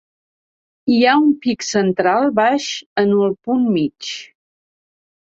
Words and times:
Hi 0.93 0.95
ha 1.03 1.11
un 1.23 1.27
pic 1.43 1.65
central 1.67 2.25
baix 2.39 2.71
en 3.03 3.13
el 3.27 3.37
punt 3.49 3.69
mig. 3.77 4.09